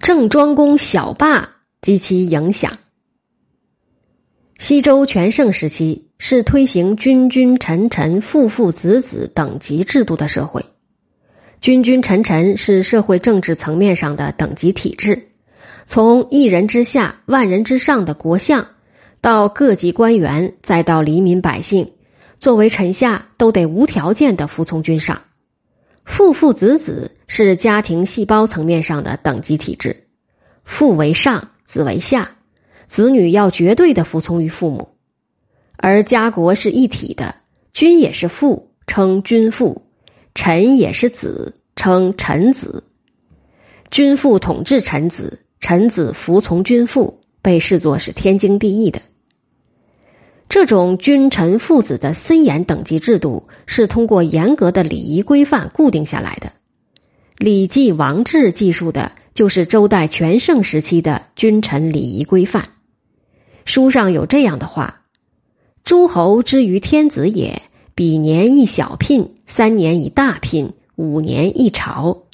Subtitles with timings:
[0.00, 2.78] 郑庄公小霸及其影响。
[4.58, 10.64] 西周全盛时期是推行君君臣臣父父子子等级制度的社会。
[11.60, 15.28] 君君臣臣是社会政治层面上的等级体制，
[15.86, 18.68] 从一人之下万人之上的国相，
[19.20, 21.92] 到各级官员，再到黎民百姓，
[22.38, 25.20] 作为臣下都得无条件的服从君上。
[26.04, 30.08] 父父子子是家庭细胞层面上的等级体制，
[30.64, 32.36] 父为上，子为下。
[32.88, 34.88] 子女要绝对的服从于父母，
[35.76, 37.36] 而家国是一体的，
[37.72, 39.82] 君也是父，称君父；
[40.34, 42.82] 臣也是子，称臣子。
[43.92, 49.00] 君父统治臣子，臣子服从君父，被视作是天经地义的。
[50.50, 56.48] 这种君臣父子的森严等级制度，是通过严格的礼仪规范固定下来的。
[57.38, 62.70] 《礼记·王制》记述的就是周代全盛时期的君臣礼仪规范。
[63.64, 65.02] 书上有这样的话
[65.84, 67.62] ：“诸侯之于天子也，
[67.94, 72.24] 比年一小聘，三年一大聘，五年一朝。”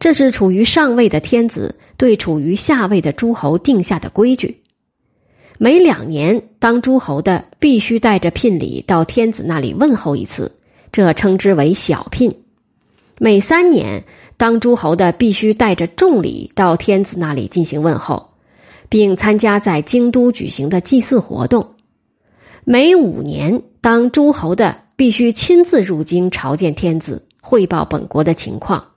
[0.00, 4.62] 这是处于上位的天子对处于下位的诸侯定下的规矩。
[5.58, 10.56] 每两年当诸侯的必须带着聘礼到天子那里问候一次，
[10.90, 12.32] 这称之为小聘；
[13.20, 14.02] 每三年
[14.36, 18.30] 当诸侯的必须带着重礼到天子那里进行问候。
[18.88, 21.76] 并参加在京都举行的祭祀活动。
[22.64, 28.88] 每五年，当诸侯的必须亲自入京朝见天子，汇报本国的情况。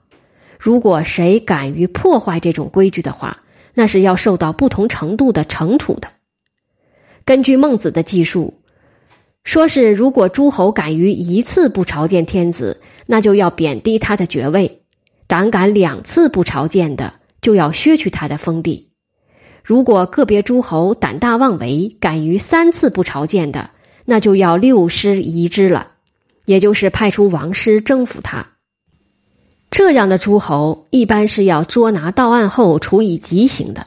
[0.58, 6.08] 如果谁敢于破坏这种规矩的话，那是要受到不同程度的惩处的。
[7.24, 8.60] 根据孟子的记述，
[9.44, 14.80] 说是如果诸侯敢于一次不朝见天子，那就要贬低他的爵位；
[15.26, 18.90] 胆敢两次不朝见的，就要削去他的封地。
[19.62, 23.70] 如果个别诸侯胆大妄为，敢于三次不朝见的，
[24.04, 25.92] 那就要六师移之了，
[26.46, 28.48] 也就是派出王师征服他。
[29.70, 33.86] 这样的诸侯一般是要捉拿到案后处以极刑的。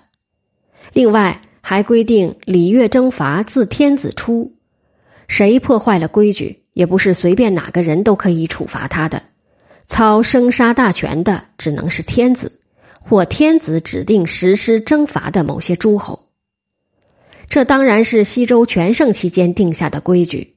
[0.94, 4.54] 另外还规定礼乐征伐自天子出，
[5.28, 9.24] 谁破坏了规矩，也不是随便哪个人都可以处罚他的。
[9.88, 12.60] 操生杀大权的只能是天子。
[13.06, 16.30] 或天子指定实施征伐的某些诸侯，
[17.50, 20.56] 这当然是西周全盛期间定下的规矩。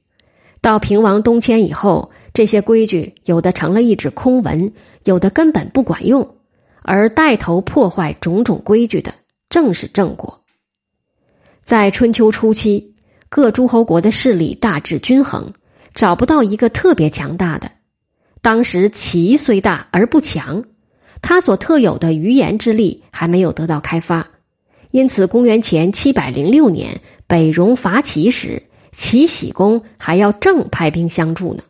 [0.61, 4.71] 到平王东迁以后，这些规矩有的成了一纸空文，
[5.03, 6.37] 有的根本不管用。
[6.83, 9.13] 而带头破坏种种规矩的，
[9.49, 10.45] 正是郑国。
[11.67, 12.95] 在春秋初期，
[13.27, 15.51] 各诸侯国的势力大致均衡，
[15.93, 17.71] 找不到一个特别强大的。
[18.41, 20.63] 当时齐虽大而不强。
[21.21, 24.29] 他所特有的余言之力还没有得到开发，
[24.91, 28.63] 因此公元前七百零六年北戎伐齐时，
[28.93, 31.63] 齐僖公还要正派兵相助呢。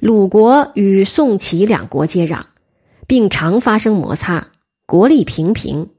[0.00, 2.46] 鲁国与宋齐两国接壤，
[3.06, 4.48] 并常发生摩擦，
[4.84, 5.90] 国力平平。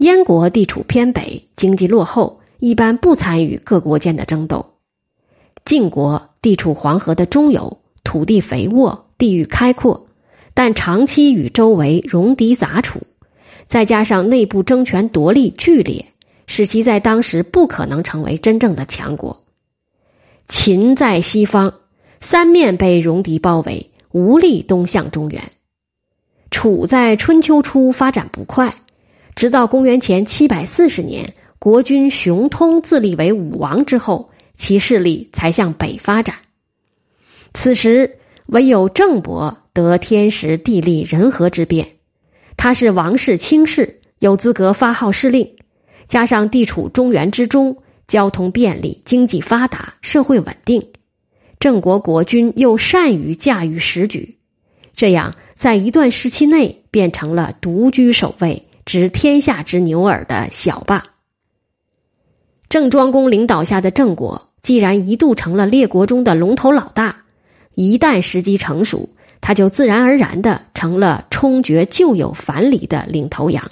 [0.00, 4.76] 燕国地处偏北，经济落后，一般不参与各国间的争斗。
[5.66, 10.06] 晋国地处黄河的中游，土地肥沃，地域开阔。
[10.54, 13.00] 但长期与周围戎狄杂处，
[13.66, 16.06] 再加上内部争权夺利剧烈，
[16.46, 19.44] 使其在当时不可能成为真正的强国。
[20.48, 21.74] 秦在西方，
[22.22, 25.52] 三面被戎狄包围，无力东向中原。
[26.50, 28.74] 楚在春秋初发展不快，
[29.40, 36.36] 直到公元前七百四十年，国君熊通自立为武王之后，其势力才向北发展。
[37.54, 38.18] 此时
[38.48, 39.56] 唯有郑伯。
[39.72, 41.86] 得天时地利人和之便，
[42.58, 45.56] 他是王室卿士，有资格发号施令。
[46.06, 50.88] 加上地处中原之中，交通便利，经济发达，社会稳定，
[51.58, 54.36] 郑国国君又善于驾驭时局，
[54.94, 61.04] 这样在一段时期内变成了独居首位、知天下之牛耳的小霸。
[62.68, 67.22] 郑庄公领导下的郑国，既然一度成了列国中的龙头老大，
[67.76, 69.10] 一旦时机成熟。
[69.40, 73.70] 他就自然而然的成了冲决旧有藩篱的领头羊。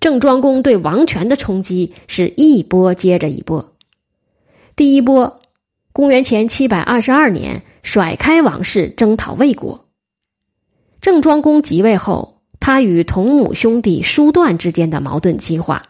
[0.00, 3.74] 郑庄公对王权的冲击是一波接着一波。
[4.74, 5.42] 第一波，
[5.92, 9.84] 公元前七百二十二年，甩开王室，征讨魏国。
[11.02, 12.31] 郑庄公即位后，
[12.62, 15.88] 他与同母兄弟叔段之间的矛盾激化。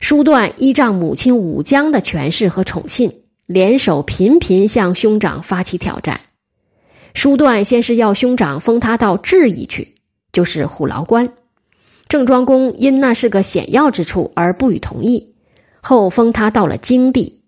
[0.00, 6.22] 叔段依仗母亲武姜的权势和宠信，联手频频向兄长发起挑战。
[7.12, 9.96] 叔段先是要兄长封他到质邑去，
[10.32, 11.34] 就是虎牢关，
[12.08, 15.34] 郑庄公因那是个险要之处而不予同意，
[15.82, 17.42] 后封他到了京地。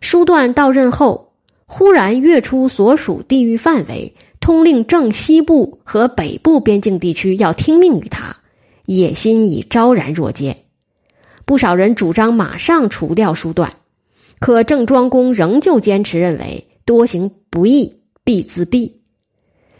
[0.00, 1.34] 叔段到任后，
[1.66, 8.36] 忽然跃出所属地域范围，通令正西部和北部边境地区要听命于他，
[8.84, 10.66] 野心已昭然若揭。
[11.46, 13.76] 不少人主张马上除掉叔段，
[14.40, 18.96] 可郑庄公仍旧坚持认为多行不义必自毙。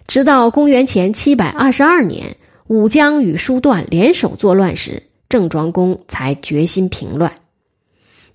[0.06, 7.30] 直到公元前七百二十二年，武姜与叔段联手作乱时，郑庄公才决心平乱。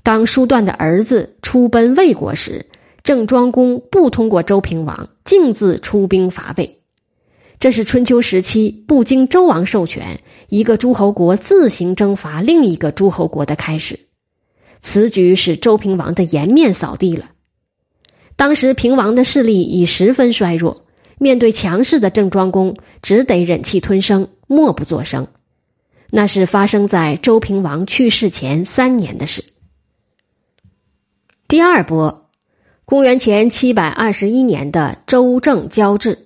[0.03, 2.67] 当叔段的儿子出奔魏国时，
[3.03, 6.79] 郑庄公不通过周平王，径自出兵伐魏。
[7.59, 13.99] 这是春秋时期不经周王授权，一个诸侯国自行征伐另一个诸侯国的开始。
[14.81, 17.31] 此举使周平王的颜面扫地了。
[18.37, 20.85] 当时平王的势力已十分衰弱，
[21.17, 25.27] 面对强势的郑庄公，只得忍气吞声，默不作声。
[26.11, 29.43] 那是发生在周平王去世前三年的事。
[31.49, 32.28] 第二波，
[32.89, 36.25] 公元前七百二十一年的周郑交质。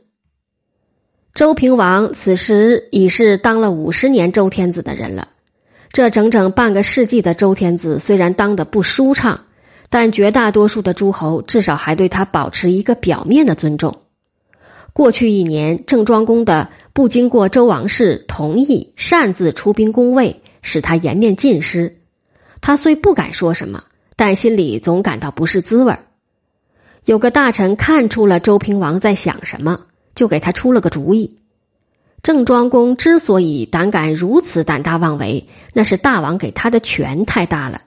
[1.33, 5.27] 周平王此时已是当了五十年周天子的人了。
[5.91, 9.41] 这整整半个世纪的周天子，虽然当的不舒畅，
[9.89, 13.97] 但绝大多数的诸侯至少还对他保持一个表面的尊重。
[14.93, 21.97] 过去一年，郑庄公的不经过周王室同意擅自出兵攻魏，使他颜面尽失。
[22.61, 23.83] 他虽不敢说什么。
[24.15, 26.05] 但心里总感到不是滋味儿
[27.05, 29.81] 有个大臣看出了周平王在想什么，
[30.15, 31.39] 就给他出了个主意。
[32.21, 37.81] 郑庄公之所以胆敢如此胆大妄为，那是大王给他的权太大了。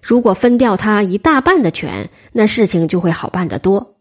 [0.00, 3.96] 如果分掉他一大半的权，那事情就会好办得多。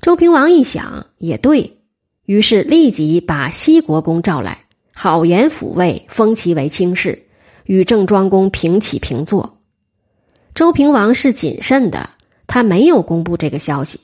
[0.00, 1.78] 周平王一想也对，
[2.24, 7.26] 于是立即把西国公召来，好言抚慰，封其为卿士，
[7.64, 9.60] 与郑庄公平起平坐。
[10.54, 12.10] 周平王是谨慎的，
[12.48, 14.00] 他没有公布这个消息。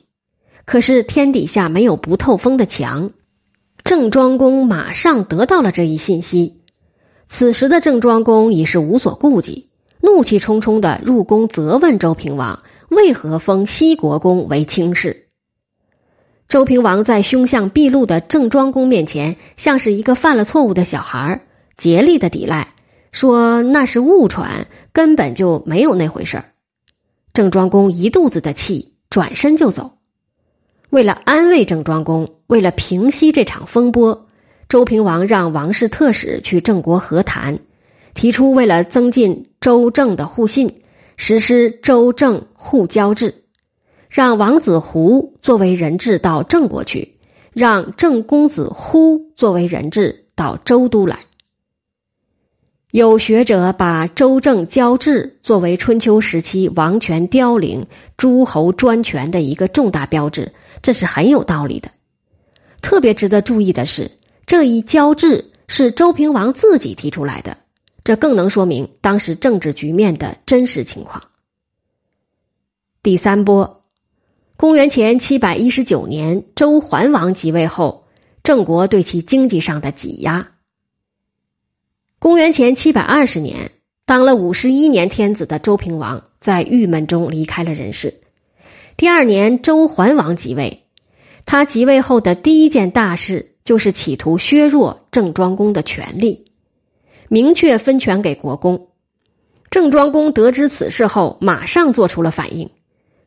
[0.63, 3.11] 可是天底下没有不透风的墙，
[3.83, 6.61] 郑庄公马上得到了这一信息。
[7.27, 9.69] 此时的郑庄公已是无所顾忌，
[9.99, 15.27] 怒气冲冲的入宫责问周平王为何封西国公为卿士。
[16.47, 21.41] 周平王在凶相毕露的郑庄公面前，像是一个犯了错误的小孩，
[21.77, 22.73] 竭力的抵赖。
[23.11, 26.45] 说那是误传，根本就没有那回事儿。
[27.35, 29.97] 郑庄公一肚子的气，转身就走。
[30.89, 34.27] 为了安慰郑庄公，为了平息这场风波，
[34.69, 37.59] 周平王让王室特使去郑国和谈，
[38.13, 40.81] 提出为了增进周郑的互信，
[41.17, 43.43] 实施周郑互交制，
[44.07, 47.17] 让王子胡作为人质到郑国去，
[47.51, 51.19] 让郑公子忽作为人质到周都来。
[52.95, 61.89] 有学者把周郑交质作为春秋时期王权凋零、诸侯专权的一个重大标志，这是很有道理的。
[62.81, 64.11] 特别值得注意的是，
[64.45, 67.57] 这一交质是周平王自己提出来的，
[68.05, 71.21] 这更能说明当时政治局面的真实情况。
[73.03, 73.83] 第三波，
[74.55, 78.05] 公元前七百一十九年，周桓王即位后，
[78.41, 80.51] 郑国对其经济上的挤压。
[82.17, 83.71] 公元前七百二十年，
[84.05, 88.21] 当了五十一年天子的周平王在郁闷中离开了人世。
[88.97, 90.85] 第二年，周桓王即位，
[91.45, 96.51] 他即位后的第一件大事就是企图削弱郑庄公的权力，
[97.27, 98.87] 明确分权给国公。
[99.69, 102.69] 郑庄公得知此事后，马上做出了反应。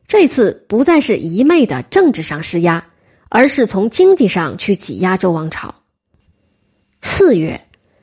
[0.07, 2.87] 这次不再是一昧的政治上施压，
[3.29, 5.75] 而是从经济上去挤压周王朝。
[7.01, 7.61] 四月。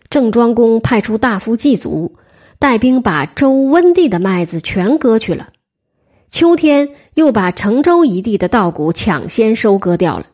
[0.08, 2.16] 郑庄公派出大夫祭祖，
[2.58, 5.50] 带兵把周温地的麦子全割去了。
[6.30, 10.26] 秋天又把成周一地的稻谷抢先收割掉了。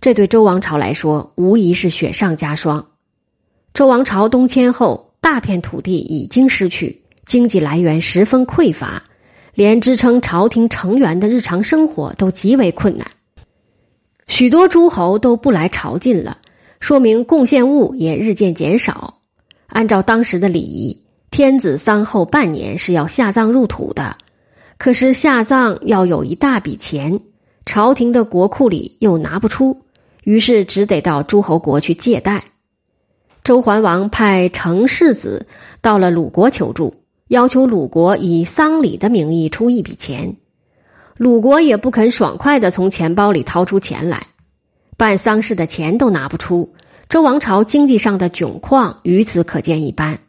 [0.00, 2.88] 这对周王朝来说无疑是雪上加霜。
[3.74, 9.04] 周王朝东迁后，大片土地已经失去，经济来源十分匮乏，
[9.54, 13.06] 连支撑朝廷成员的日常生活都极为困难。
[14.26, 16.38] 许多诸侯都不来朝觐了。
[16.82, 19.20] 说明贡献物也日渐减少。
[19.68, 24.16] 按照当时的礼仪，天子丧后半年是要下葬入土的。
[24.78, 27.20] 可是下葬要有一大笔钱，
[27.64, 29.82] 朝廷的国库里又拿不出，
[30.24, 32.42] 于是只得到诸侯国去借贷。
[33.44, 35.46] 周桓王派程世子
[35.80, 36.96] 到了鲁国求助，
[37.28, 40.34] 要求鲁国以丧礼的名义出一笔钱。
[41.16, 44.26] 鲁国也不肯爽快的从钱包里掏出钱来。
[44.96, 46.74] 办丧事的钱都拿不出，
[47.08, 50.20] 周王朝经济上的窘况于此可见一斑。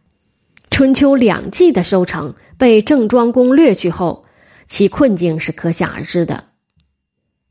[0.72, 4.26] 春秋两季的收成被郑庄公掠去后，
[4.68, 6.46] 其困境是可想而知的。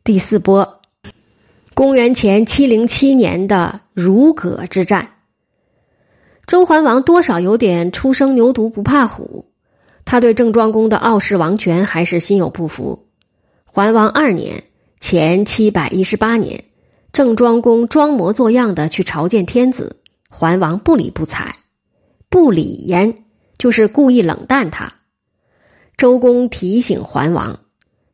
[0.03, 0.81] 第四波，
[1.75, 5.11] 公元前七零七年的如葛之战。
[6.45, 9.47] 周桓王多少有点初生牛犊不怕虎，
[10.05, 13.07] 他对郑庄公的傲视王权还是心有不服。
[13.65, 14.65] 桓王二年
[14.99, 16.65] （前七百一十八年），
[17.13, 20.01] 郑庄公装模作样的去朝见天子，
[20.31, 21.57] 桓王不理不睬，
[22.31, 23.27] 不理焉
[23.59, 24.95] 就是故意冷淡他。
[25.99, 27.61] 周公提醒桓王，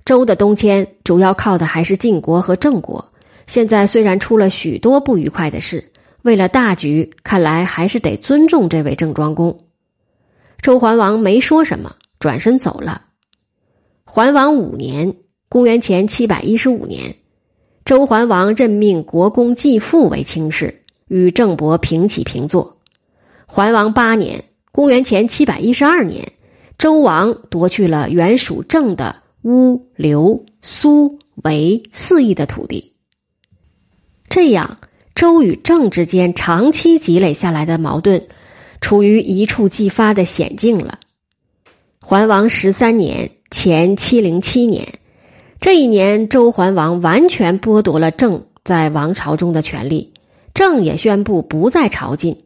[0.04, 3.12] 周的东迁主要靠的还是晋国和郑国，
[3.46, 5.92] 现在虽然出了许多不愉快的事。
[6.22, 9.66] 为了大局，看来还是得尊重这位郑庄公。
[10.60, 13.04] 周桓王没说什么，转身走了。
[14.02, 15.14] 桓王五年
[15.48, 17.14] （公元前七百一十五年），
[17.88, 22.76] 周桓王任命国公季父为卿士，与郑伯平起平坐。
[23.46, 26.32] 桓王八年（公元前七百一十二年），
[26.76, 32.92] 周王夺去了原属郑的乌、刘、苏、韦四邑的土地。
[34.28, 34.76] 这样。
[35.14, 38.24] 周与郑之间长期积累下来的矛盾，
[38.82, 41.00] 处于一触即发的险境了。
[42.00, 44.97] 桓王十三年（前七零七年），
[45.60, 50.12] 这一年，周桓王完全剥夺了郑在王朝中的权利，
[50.54, 52.36] 郑也宣布不再朝觐。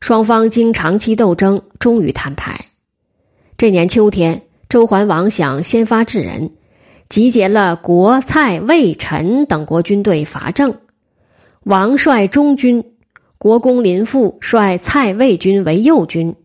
[0.00, 2.66] 双方经长期斗争，终于摊牌。
[3.56, 6.50] 这年秋天，周桓王想先发制人，
[7.08, 10.74] 集结了国、蔡、魏、陈等国军队伐郑。
[11.62, 12.84] 王率中军，
[13.38, 16.36] 国公林父率蔡魏军为右军，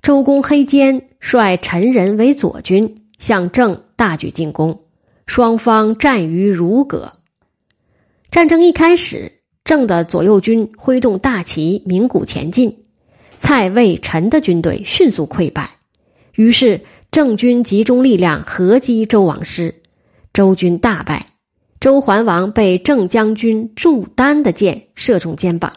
[0.00, 4.82] 周公黑坚率陈人为左军，向郑大举进攻。
[5.30, 7.12] 双方战于如葛。
[8.32, 9.30] 战争一开始，
[9.62, 12.78] 郑的左右军挥动大旗鸣鼓前进，
[13.38, 15.78] 蔡魏陈的军队迅速溃败。
[16.34, 16.80] 于是
[17.12, 19.76] 郑军集中力量合击周王师，
[20.32, 21.28] 周军大败。
[21.78, 25.74] 周桓王被郑将军祝丹的箭射中肩膀，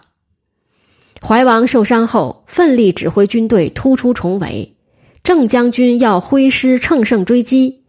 [1.22, 4.78] 怀王受伤后，奋力指挥军队突出重围。
[5.24, 7.83] 郑将军要挥师乘胜追击，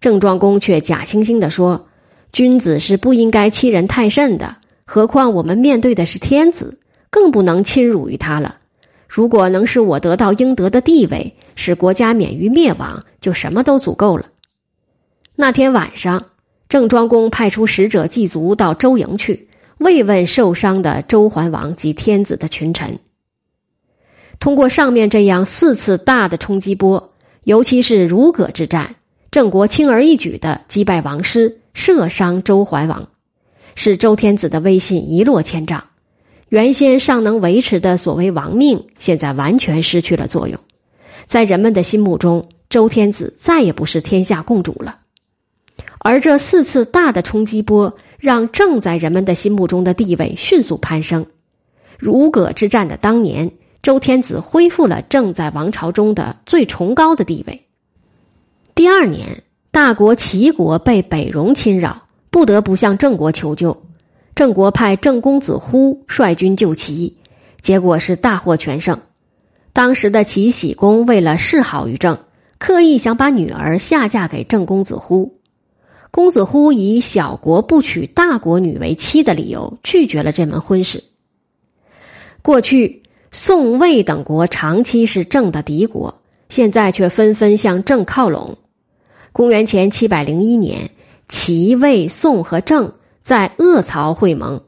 [0.00, 1.88] 郑庄公却假惺惺的说
[2.32, 6.78] ：“君子是不应该欺人太甚的，何况我们面对的是天子，
[7.10, 8.58] 更不能侵辱于他了。
[9.08, 14.26] 如果能使我得到应得的地位，使国家免于灭亡，就什么都足够了。”
[15.36, 16.26] 那天晚上。
[16.68, 22.98] 郑庄公派出使者祭卒到周营去慰问受伤的周桓王及天子的群臣。
[24.38, 28.96] 通过上面这样四次大的冲击波，尤其是如葛之战，
[29.30, 33.08] 郑国轻而易举的击败王师，射伤周桓王，
[33.74, 35.84] 使周天子的威信一落千丈。
[36.48, 40.58] 原先尚能维持的所谓王命，现在完全失去了作用。
[41.26, 45.00] 在人们的心目中，周天子再也不是天下共主了。
[45.98, 51.26] 而这四次大的冲击波，让郑在人们的心目中的地位迅速攀升。
[51.98, 53.50] 如葛之战的当年，
[53.82, 57.67] 周天子恢复了郑在王朝中的最崇高的地位。
[58.78, 59.42] 第二年，
[59.72, 63.82] 大国齐国被北戎侵扰，不得不向郑国求救。
[64.36, 67.16] 郑国派郑公子忽率军救齐，
[67.60, 69.00] 结果是大获全胜。
[69.72, 72.20] 当时的齐僖公为了示好于郑，
[72.58, 75.40] 刻意想把女儿下嫁给郑公子忽。
[76.12, 81.02] 公子忽以小国不娶大国女为妻的理由拒绝了这门婚事。
[82.42, 88.56] 过去宋魏等国长期是郑的敌国，现在却纷纷向郑靠拢。
[89.38, 90.90] 公元前七百零一年，
[91.28, 94.62] 齐、魏、宋和郑在鄂曹会盟，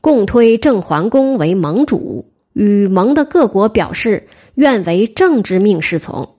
[0.00, 6.30] 共推郑桓公为盟主，与盟的各国表示愿为郑之命是从。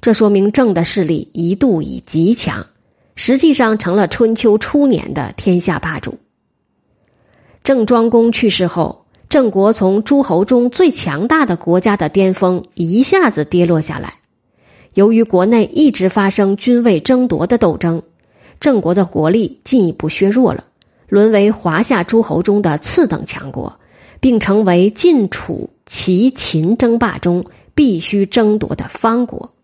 [0.00, 2.66] 这说明郑的势力一度已极强。
[3.14, 6.18] 实际上成了春秋初年的天下霸主。
[7.62, 14.14] 郑庄公去世后，郑国从诸侯中最强大的国家的巅峰一下子跌落下来。
[14.94, 18.02] 由于国内一直发生君位争夺的斗争，
[18.60, 20.64] 郑国的国力进一步削弱了，
[21.08, 23.78] 沦为华夏诸侯中的次等强国，
[24.20, 27.44] 并成为晋、楚、齐、秦争霸中
[27.74, 29.54] 必须争夺的方国。